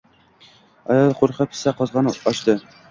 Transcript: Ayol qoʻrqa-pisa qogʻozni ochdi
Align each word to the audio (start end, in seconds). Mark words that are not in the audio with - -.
Ayol 0.95 1.15
qoʻrqa-pisa 1.21 1.77
qogʻozni 1.83 2.19
ochdi 2.35 2.61